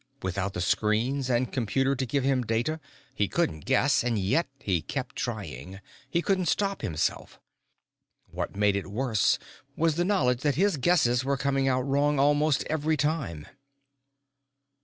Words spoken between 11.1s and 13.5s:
were coming out wrong almost every time.